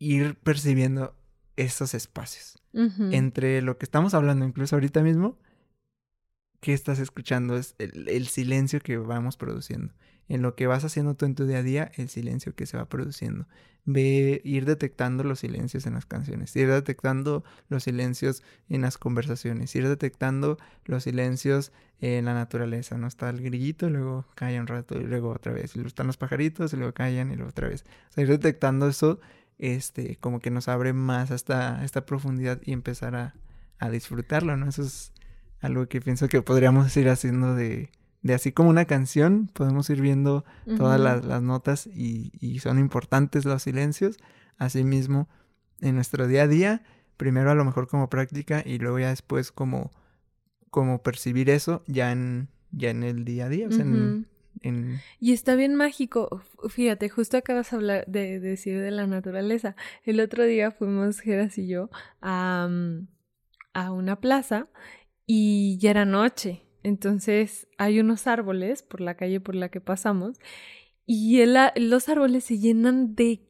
[0.00, 1.14] ir percibiendo
[1.56, 2.56] esos espacios.
[2.72, 5.38] Entre lo que estamos hablando, incluso ahorita mismo,
[6.60, 7.56] ¿qué estás escuchando?
[7.56, 9.92] Es el, silencio que vamos produciendo.
[10.28, 12.76] En lo que vas haciendo tú en tu día a día, el silencio que se
[12.76, 13.46] va produciendo.
[13.84, 19.74] Ve, ir detectando los silencios en las canciones, ir detectando los silencios en las conversaciones,
[19.74, 22.96] ir detectando los silencios en la naturaleza.
[22.96, 25.74] No está el grillito, luego calla un rato y luego otra vez.
[25.74, 27.84] Y luego están los pajaritos y luego callan y luego otra vez.
[28.10, 29.20] O sea, ir detectando eso
[29.60, 33.34] este, como que nos abre más hasta esta profundidad y empezar a,
[33.78, 34.68] a disfrutarlo, ¿no?
[34.68, 35.12] Eso es
[35.60, 37.90] algo que pienso que podríamos ir haciendo de,
[38.22, 40.44] de así como una canción, podemos ir viendo
[40.78, 44.16] todas las, las, notas y, y, son importantes los silencios,
[44.56, 45.28] asimismo
[45.80, 46.82] en nuestro día a día,
[47.18, 49.90] primero a lo mejor como práctica y luego ya después como,
[50.70, 54.26] como percibir eso ya en, ya en el día a día, o sea, en,
[55.20, 56.42] y está bien mágico.
[56.68, 59.76] Fíjate, justo acabas de, hablar, de, decir de la naturaleza.
[60.04, 63.08] El otro día fuimos, Geras y yo, a, mm,
[63.72, 64.68] a una plaza
[65.26, 66.62] y ya era noche.
[66.82, 70.38] Entonces hay unos árboles por la calle por la que pasamos
[71.06, 71.44] y
[71.76, 73.40] los árboles se llenan de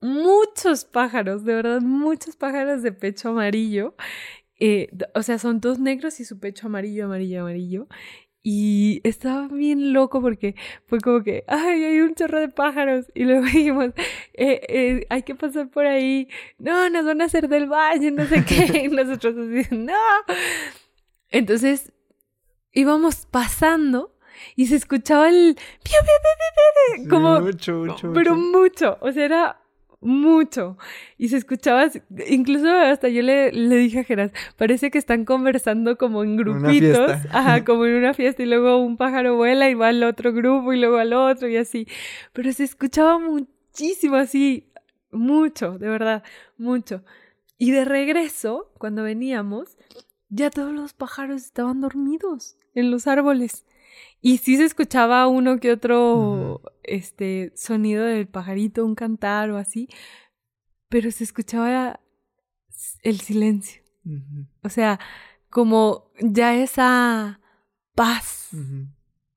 [0.00, 3.94] muchos pájaros, de verdad, muchos pájaros de pecho amarillo.
[4.58, 7.88] Eh, o sea, son todos negros y su pecho amarillo, amarillo, amarillo.
[8.42, 10.54] Y estaba bien loco porque
[10.86, 13.06] fue como que, ay, hay un chorro de pájaros.
[13.14, 13.88] Y luego dijimos,
[14.34, 16.28] eh, eh, hay que pasar por ahí.
[16.58, 18.80] No, nos van a hacer del baño, no sé qué.
[18.84, 19.92] Y nosotros así, no.
[21.28, 21.92] Entonces
[22.72, 24.16] íbamos pasando
[24.56, 25.56] y se escuchaba el...
[27.08, 28.96] como, mucho, mucho, pero mucho.
[29.00, 29.59] O sea, era
[30.00, 30.78] mucho.
[31.18, 31.90] Y se escuchaba,
[32.28, 37.12] incluso hasta yo le, le dije a Geras, parece que están conversando como en grupitos,
[37.30, 40.72] ajá, como en una fiesta y luego un pájaro vuela y va al otro grupo
[40.72, 41.86] y luego al otro y así.
[42.32, 44.70] Pero se escuchaba muchísimo así,
[45.10, 46.22] mucho, de verdad,
[46.56, 47.04] mucho.
[47.58, 49.76] Y de regreso, cuando veníamos,
[50.30, 53.66] ya todos los pájaros estaban dormidos en los árboles.
[54.20, 59.88] Y sí se escuchaba uno que otro este sonido del pajarito, un cantar o así,
[60.88, 62.00] pero se escuchaba
[63.02, 63.82] el silencio.
[64.62, 64.98] O sea,
[65.48, 67.40] como ya esa
[67.94, 68.50] paz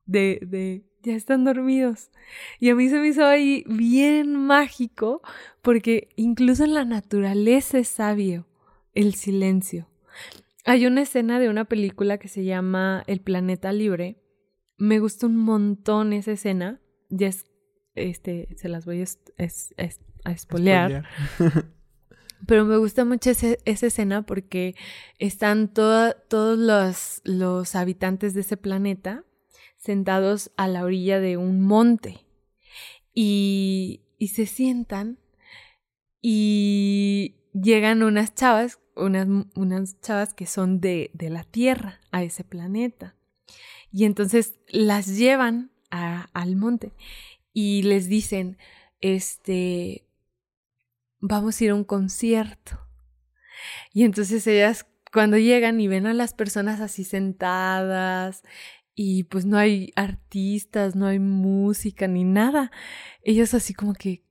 [0.06, 2.12] de, de ya están dormidos.
[2.60, 5.22] Y a mí se me hizo ahí bien mágico
[5.62, 8.48] porque incluso en la naturaleza es sabio
[8.94, 9.90] el silencio.
[10.66, 14.23] Hay una escena de una película que se llama El planeta libre
[14.78, 16.82] me gusta un montón esa escena.
[17.10, 17.46] Ya es,
[17.96, 19.76] este, se las voy a, es,
[20.24, 21.06] a espolear.
[22.46, 23.56] Pero me gusta mucho esa
[23.88, 24.76] escena porque
[25.18, 29.24] están todos los, los habitantes de ese planeta
[29.78, 32.26] sentados a la orilla de un monte
[33.14, 35.20] y, y se sientan
[36.22, 42.44] y llegan unas chavas, unas, unas chavas que son de, de la Tierra a ese
[42.44, 43.16] planeta.
[43.94, 46.94] Y entonces las llevan al monte
[47.54, 48.58] y les dicen,
[49.00, 50.08] este,
[51.20, 52.80] vamos a ir a un concierto.
[53.94, 58.42] Y entonces ellas cuando llegan y ven a las personas así sentadas
[58.96, 62.72] y pues no hay artistas, no hay música ni nada,
[63.22, 64.24] ellas así como que,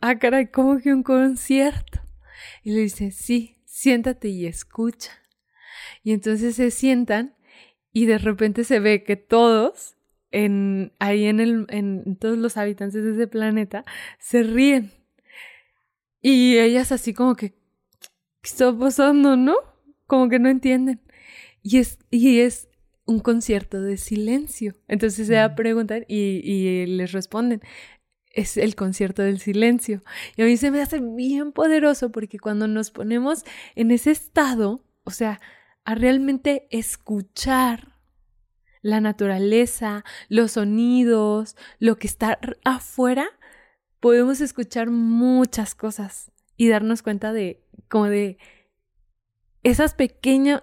[0.00, 2.00] ah, caray, ¿cómo que un concierto?
[2.62, 5.12] Y le dicen, sí, siéntate y escucha.
[6.02, 7.35] Y entonces se sientan
[7.96, 9.96] y de repente se ve que todos,
[10.30, 13.86] en, ahí en, el, en todos los habitantes de ese planeta,
[14.18, 14.90] se ríen.
[16.20, 17.56] Y ellas así como que, ¿qué
[18.42, 19.54] está pasando, no?
[20.06, 21.00] Como que no entienden.
[21.62, 22.68] Y es, y es
[23.06, 24.74] un concierto de silencio.
[24.88, 27.62] Entonces ella preguntan y, y les responden,
[28.28, 30.04] es el concierto del silencio.
[30.36, 34.84] Y a mí se me hace bien poderoso porque cuando nos ponemos en ese estado,
[35.04, 35.40] o sea,
[35.86, 37.96] a realmente escuchar
[38.82, 43.26] la naturaleza, los sonidos, lo que está afuera,
[44.00, 48.36] podemos escuchar muchas cosas y darnos cuenta de como de
[49.62, 49.96] esas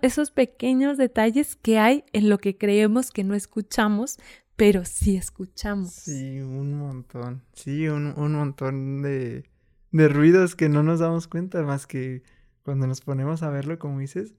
[0.02, 4.20] esos pequeños detalles que hay en lo que creemos que no escuchamos,
[4.58, 5.92] pero sí escuchamos.
[5.94, 7.44] Sí, un montón.
[7.54, 9.46] Sí, un, un montón de,
[9.92, 12.24] de ruidos que no nos damos cuenta más que
[12.64, 14.36] cuando nos ponemos a verlo, como dices,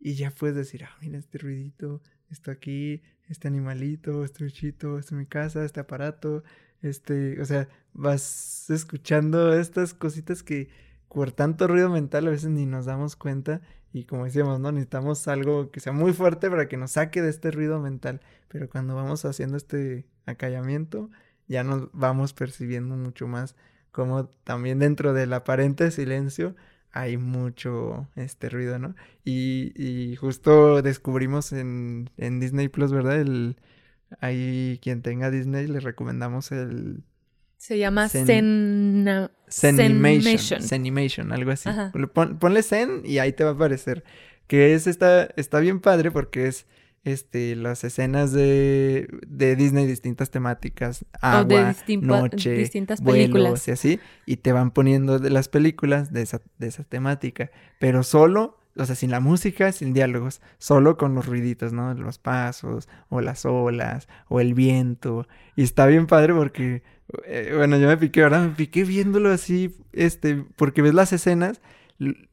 [0.00, 5.14] y ya puedes decir, ah, mira este ruidito, esto aquí, este animalito, este bichito, esto
[5.14, 6.44] es mi casa, este aparato,
[6.82, 10.68] este, o sea, vas escuchando estas cositas que
[11.08, 14.70] por tanto ruido mental a veces ni nos damos cuenta y como decíamos, ¿no?
[14.70, 18.68] Necesitamos algo que sea muy fuerte para que nos saque de este ruido mental, pero
[18.68, 21.10] cuando vamos haciendo este acallamiento
[21.48, 23.56] ya nos vamos percibiendo mucho más
[23.90, 26.54] como también dentro del aparente silencio
[26.92, 28.94] hay mucho este ruido, ¿no?
[29.24, 33.20] Y, y justo descubrimos en, en Disney Plus, ¿verdad?
[33.20, 33.56] El,
[34.20, 37.02] ahí quien tenga Disney le recomendamos el...
[37.56, 39.04] Se llama Zen...
[39.50, 40.62] Zenimation.
[40.62, 41.68] Zenimation, algo así.
[42.38, 44.04] ponle Zen y ahí te va a aparecer.
[44.46, 46.66] Que es esta, está bien padre porque es
[47.08, 54.36] este, las escenas de, de Disney, distintas temáticas, agua, noche, distintas películas y así, y
[54.36, 58.94] te van poniendo de las películas de esa, de esa temática, pero solo, o sea,
[58.94, 61.94] sin la música, sin diálogos, solo con los ruiditos, ¿no?
[61.94, 66.82] Los pasos, o las olas, o el viento, y está bien padre porque,
[67.24, 71.60] eh, bueno, yo me piqué, ahora me piqué viéndolo así, este, porque ves las escenas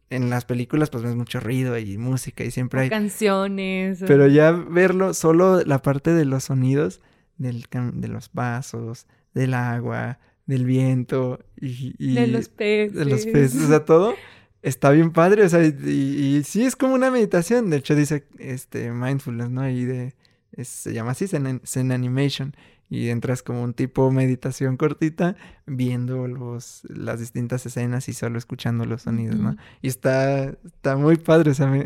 [0.09, 4.03] en las películas pues ves mucho ruido y música y siempre hay canciones.
[4.05, 7.01] Pero ya verlo solo la parte de los sonidos
[7.37, 12.95] del, de los vasos, del agua, del viento y, de los peces.
[12.95, 14.15] De los peces, o sea, todo
[14.61, 18.25] está bien padre, o sea, y, y, sí es como una meditación, de hecho dice
[18.39, 19.61] este mindfulness, ¿no?
[19.61, 20.15] Ahí de
[20.63, 22.55] se llama así Zen, Zen Animation
[22.89, 28.85] y entras como un tipo meditación cortita viendo los las distintas escenas y solo escuchando
[28.85, 29.57] los sonidos, ¿no?
[29.81, 31.83] Y está está muy padre, o sea, me,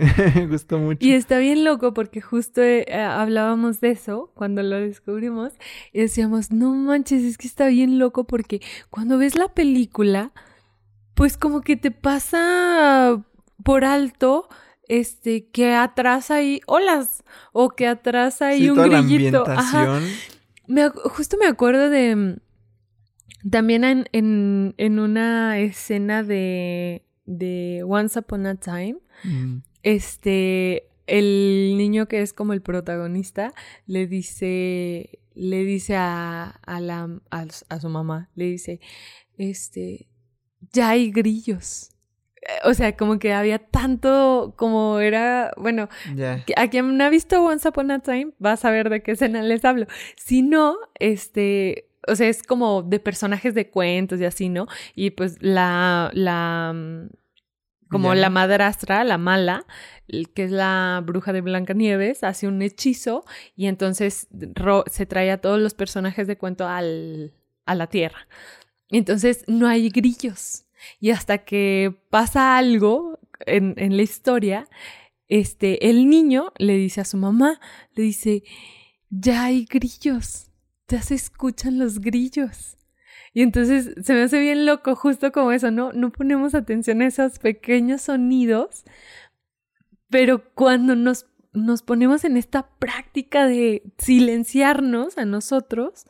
[0.47, 0.99] gustó mucho.
[1.05, 5.53] Y está bien loco porque justo eh, hablábamos de eso cuando lo descubrimos
[5.93, 10.33] y decíamos, "No manches, es que está bien loco porque cuando ves la película
[11.13, 13.23] pues como que te pasa
[13.63, 14.47] por alto
[14.89, 17.23] este, que atrás hay olas
[17.53, 19.45] o que atrás hay un grillito.
[20.67, 28.45] Me, justo me acuerdo de mm, también en, en, una escena de, de Once Upon
[28.45, 29.57] a Time, mm.
[29.83, 33.53] este, el niño que es como el protagonista
[33.87, 38.79] le dice, le dice a, a, la, a su mamá, le dice,
[39.37, 40.07] este,
[40.71, 41.91] ya hay grillos
[42.63, 45.89] o sea, como que había tanto como era, bueno,
[46.55, 49.41] a quien no ha visto Once Upon a Time va a saber de qué escena
[49.41, 49.87] les hablo.
[50.15, 54.67] Si no, este, o sea, es como de personajes de cuentos y así, ¿no?
[54.95, 57.09] Y pues la, la, mm,
[57.89, 59.65] como la madrastra, la mala,
[60.07, 64.27] que es la bruja de Blancanieves, hace un hechizo y entonces
[64.87, 67.33] se trae a todos los personajes de cuento al,
[67.65, 68.27] a la tierra.
[68.89, 70.65] Entonces no hay grillos.
[70.99, 74.67] Y hasta que pasa algo en, en la historia,
[75.27, 77.59] este, el niño le dice a su mamá,
[77.93, 78.43] le dice,
[79.09, 80.51] ya hay grillos,
[80.87, 82.77] ya se escuchan los grillos.
[83.33, 85.93] Y entonces se me hace bien loco, justo como eso, ¿no?
[85.93, 88.85] No ponemos atención a esos pequeños sonidos,
[90.09, 96.05] pero cuando nos, nos ponemos en esta práctica de silenciarnos a nosotros,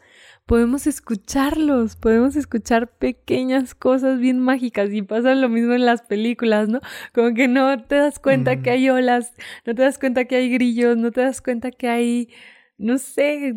[0.45, 6.67] podemos escucharlos, podemos escuchar pequeñas cosas bien mágicas y pasa lo mismo en las películas,
[6.67, 6.81] ¿no?
[7.13, 9.31] Como que no te das cuenta que hay olas,
[9.65, 12.29] no te das cuenta que hay grillos, no te das cuenta que hay,
[12.77, 13.55] no sé,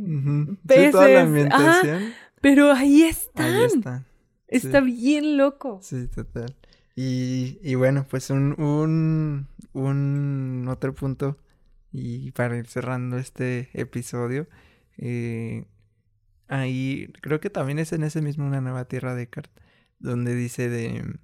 [0.66, 0.95] peces.
[2.40, 3.47] pero ahí están.
[3.47, 4.07] Ahí están.
[4.46, 5.81] Está bien loco.
[5.83, 6.54] Sí, total.
[6.94, 11.38] Y, y bueno, pues un, un, un otro punto
[11.93, 14.49] y para ir cerrando este episodio,
[14.97, 15.67] eh,
[16.49, 19.63] ahí creo que también es en ese mismo Una Nueva Tierra de Descartes,
[19.99, 21.19] donde dice de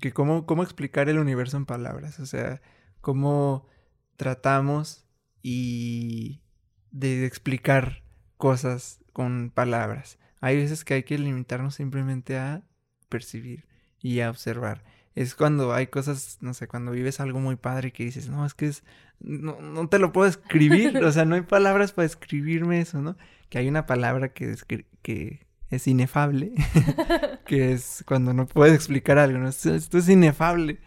[0.00, 2.60] que cómo, cómo explicar el universo en palabras, o sea,
[3.00, 3.68] cómo
[4.16, 5.06] tratamos
[5.42, 6.42] y
[6.90, 8.02] de explicar
[8.36, 10.18] cosas con palabras.
[10.40, 12.62] Hay veces que hay que limitarnos simplemente a
[13.08, 13.66] percibir
[14.00, 14.84] y a observar.
[15.14, 18.54] Es cuando hay cosas, no sé, cuando vives algo muy padre que dices, no, es
[18.54, 18.84] que es,
[19.20, 23.16] no, no te lo puedo escribir, o sea, no hay palabras para escribirme eso, ¿no?
[23.48, 24.54] Que hay una palabra que,
[25.02, 26.52] que es inefable,
[27.46, 29.48] que es cuando no puedes explicar algo, ¿no?
[29.48, 30.78] Esto, es inefable,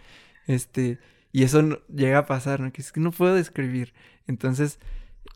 [0.48, 1.00] este,
[1.32, 2.72] y eso llega a pasar, ¿no?
[2.72, 3.94] Que es que no puedo describir.
[4.28, 4.80] Entonces,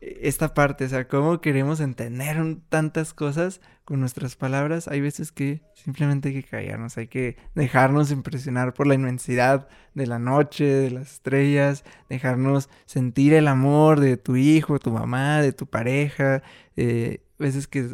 [0.00, 2.36] esta parte, o sea, cómo queremos entender
[2.68, 8.10] tantas cosas con nuestras palabras, hay veces que simplemente hay que callarnos, hay que dejarnos
[8.10, 14.16] impresionar por la inmensidad de la noche, de las estrellas, dejarnos sentir el amor de
[14.16, 16.42] tu hijo, tu mamá, de tu pareja,
[16.76, 17.90] eh, veces que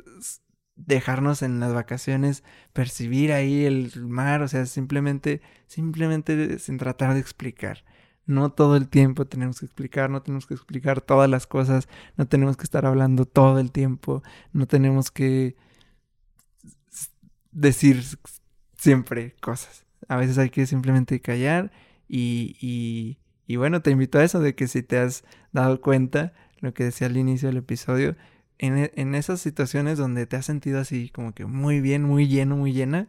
[0.77, 2.43] dejarnos en las vacaciones
[2.73, 7.85] percibir ahí el mar, o sea, simplemente, simplemente sin tratar de explicar.
[8.31, 12.29] No todo el tiempo tenemos que explicar, no tenemos que explicar todas las cosas, no
[12.29, 14.23] tenemos que estar hablando todo el tiempo,
[14.53, 15.57] no tenemos que
[17.51, 18.05] decir
[18.77, 19.85] siempre cosas.
[20.07, 21.73] A veces hay que simplemente callar
[22.09, 22.57] y,
[23.47, 26.85] y, bueno, te invito a eso de que si te has dado cuenta, lo que
[26.85, 28.17] decía al inicio del episodio,
[28.59, 32.57] en, en esas situaciones donde te has sentido así como que muy bien, muy lleno,
[32.57, 33.09] muy llena,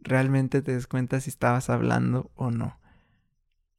[0.00, 2.81] realmente te des cuenta si estabas hablando o no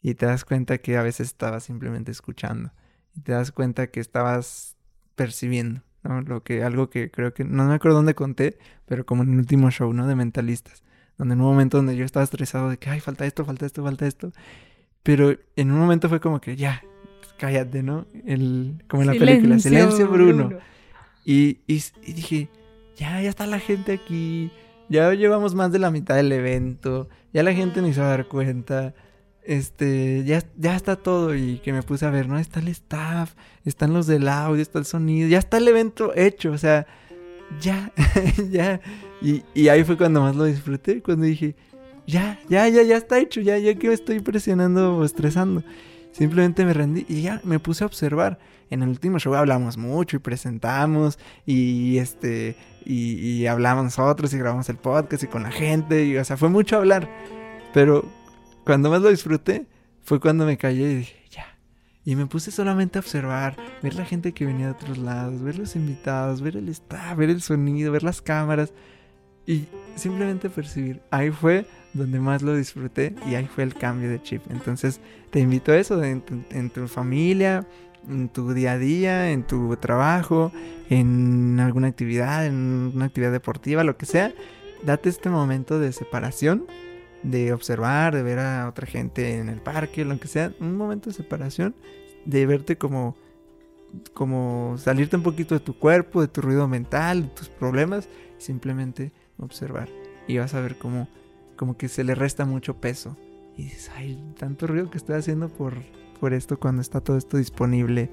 [0.03, 2.71] y te das cuenta que a veces estabas simplemente escuchando
[3.15, 4.75] y te das cuenta que estabas
[5.15, 6.21] percibiendo, ¿no?
[6.21, 9.39] Lo que algo que creo que no me acuerdo dónde conté, pero como en el
[9.39, 10.05] último show, ¿no?
[10.05, 10.83] De mentalistas,
[11.17, 13.81] donde en un momento donde yo estaba estresado de que ay, falta esto, falta esto,
[13.81, 14.33] falta esto,
[15.03, 16.83] pero en un momento fue como que ya,
[17.39, 18.05] cállate, ¿no?
[18.25, 20.49] El como en la película, silencio Bruno.
[21.23, 22.49] Y, y, y dije,
[22.97, 24.51] ya, ya está la gente aquí.
[24.89, 27.07] Ya llevamos más de la mitad del evento.
[27.31, 28.93] Ya la gente ni se va a dar cuenta
[29.45, 32.39] este, ya, ya está todo y que me puse a ver, ¿no?
[32.39, 33.33] Está el staff,
[33.65, 36.85] están los del audio, está el sonido, ya está el evento hecho, o sea,
[37.59, 37.91] ya,
[38.51, 38.81] ya.
[39.21, 41.55] Y, ahí fue cuando más lo disfruté, cuando dije,
[42.05, 45.63] ya, ya, ya, ya está hecho, ya, ya que estoy presionando o estresando.
[46.11, 48.37] Simplemente me rendí y ya me puse a observar.
[48.69, 54.37] En el último show hablamos mucho y presentamos y este, y, y hablamos nosotros y
[54.37, 57.09] grabamos el podcast y con la gente, o sea, fue mucho hablar.
[57.73, 58.05] Pero
[58.63, 59.67] cuando más lo disfruté
[60.03, 61.57] fue cuando me callé y dije, ya.
[62.05, 65.57] Y me puse solamente a observar, ver la gente que venía de otros lados, ver
[65.57, 68.73] los invitados, ver el staff, ver el sonido, ver las cámaras
[69.45, 71.01] y simplemente percibir.
[71.11, 74.43] Ahí fue donde más lo disfruté y ahí fue el cambio de chip.
[74.49, 74.99] Entonces
[75.31, 77.65] te invito a eso en tu, en tu familia,
[78.09, 80.51] en tu día a día, en tu trabajo,
[80.89, 84.33] en alguna actividad, en una actividad deportiva, lo que sea.
[84.83, 86.65] Date este momento de separación
[87.23, 91.09] de observar, de ver a otra gente en el parque, lo que sea, un momento
[91.09, 91.75] de separación,
[92.25, 93.15] de verte como,
[94.13, 99.11] como salirte un poquito de tu cuerpo, de tu ruido mental, de tus problemas, simplemente
[99.37, 99.89] observar.
[100.27, 101.07] Y vas a ver como,
[101.55, 103.17] como que se le resta mucho peso.
[103.55, 105.75] Y dices, ay, tanto ruido que estoy haciendo por,
[106.19, 108.09] por esto cuando está todo esto disponible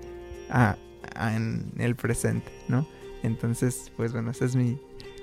[1.21, 2.87] en el presente, ¿no?
[3.23, 4.79] Entonces, pues bueno, ese es mi,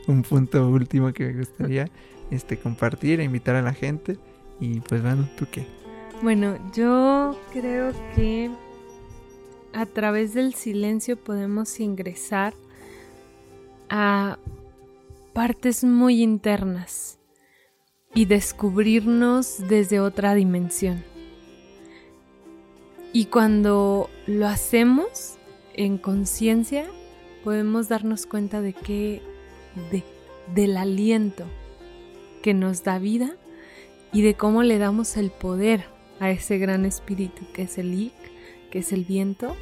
[0.07, 1.89] un punto último que me gustaría
[2.31, 4.17] este, compartir e invitar a la gente.
[4.59, 5.65] Y pues bueno, ¿tú qué?
[6.21, 8.49] Bueno, yo creo que
[9.73, 12.53] a través del silencio podemos ingresar
[13.89, 14.39] a
[15.33, 17.19] partes muy internas
[18.15, 21.03] y descubrirnos desde otra dimensión.
[23.13, 25.37] Y cuando lo hacemos
[25.75, 26.87] en conciencia,
[27.43, 29.21] podemos darnos cuenta de que
[29.91, 30.03] de,
[30.55, 31.45] del aliento
[32.47, 33.35] que nos da vida
[34.13, 35.83] y de cómo le damos el poder
[36.21, 38.13] a ese gran espíritu que es el Ik,
[38.71, 39.53] que es el viento,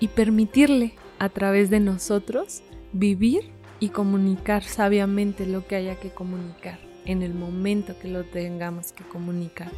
[0.00, 6.78] y permitirle a través de nosotros vivir y comunicar sabiamente lo que haya que comunicar
[7.06, 9.72] en el momento que lo tengamos que comunicar.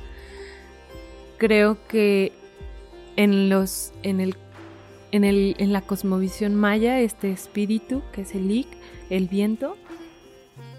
[1.39, 2.33] Creo que
[3.15, 4.37] en los en el
[5.13, 8.67] en, el, en la cosmovisión maya este espíritu que es el Ik,
[9.11, 9.77] el viento,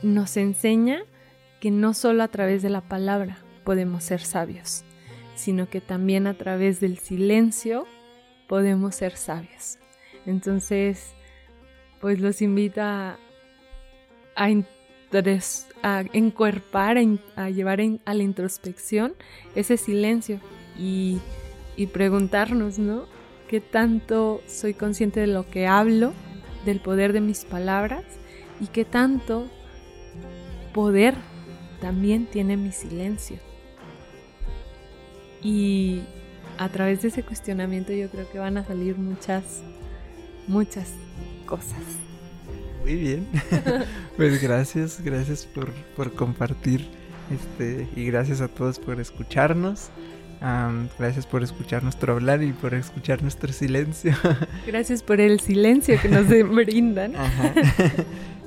[0.04, 1.06] nos enseña
[1.60, 4.84] que no solo a través de la palabra podemos ser sabios,
[5.36, 7.86] sino que también a través del silencio
[8.48, 9.78] podemos ser sabios.
[10.26, 11.14] Entonces,
[12.00, 13.18] pues los invito a,
[14.36, 14.50] a,
[16.14, 16.98] encuerpar,
[17.36, 19.16] a, llevar a la introspección
[19.56, 20.40] ese silencio
[20.78, 21.20] y,
[21.76, 23.06] y preguntarnos, ¿no?
[23.48, 26.14] ¿Qué tanto soy consciente de lo que hablo,
[26.66, 28.04] del poder de mis palabras
[28.60, 29.48] y qué tanto
[30.74, 31.16] poder
[31.82, 33.38] también tiene mi silencio.
[35.42, 36.02] Y
[36.58, 39.62] a través de ese cuestionamiento yo creo que van a salir muchas,
[40.48, 40.94] muchas
[41.46, 41.82] cosas.
[42.82, 43.28] Muy bien.
[44.18, 46.88] pues gracias, gracias por, por compartir
[47.32, 49.90] Este, y gracias a todos por escucharnos.
[50.98, 54.14] gracias por escuchar nuestro hablar y por escuchar nuestro silencio.
[54.66, 57.14] Gracias por el silencio que nos brindan.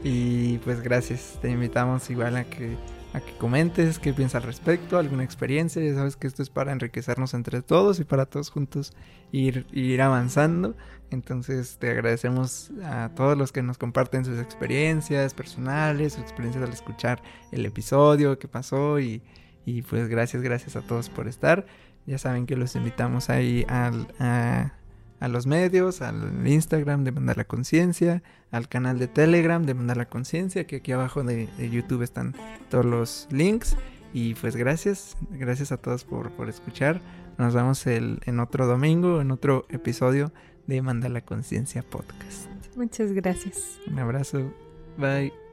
[0.02, 1.38] Y pues gracias.
[1.42, 2.76] Te invitamos igual a que
[3.12, 5.82] a que comentes qué piensas al respecto, alguna experiencia.
[5.82, 8.92] Ya sabes que esto es para enriquecernos entre todos y para todos juntos
[9.32, 10.76] ir, ir avanzando.
[11.10, 16.72] Entonces te agradecemos a todos los que nos comparten sus experiencias personales, sus experiencias al
[16.72, 19.22] escuchar el episodio que pasó y,
[19.64, 21.66] y pues gracias, gracias a todos por estar.
[22.06, 24.72] Ya saben que los invitamos ahí al, a,
[25.20, 29.98] a los medios, al Instagram de Mandar la Conciencia, al canal de Telegram de Mandar
[29.98, 32.34] la Conciencia, que aquí abajo de, YouTube están
[32.68, 33.76] todos los links.
[34.12, 37.00] Y pues gracias, gracias a todos por, por escuchar.
[37.38, 40.32] Nos vemos el, en otro domingo, en otro episodio
[40.66, 42.48] de Mandar la Conciencia Podcast.
[42.76, 43.78] Muchas gracias.
[43.86, 44.52] Un abrazo.
[44.96, 45.49] Bye.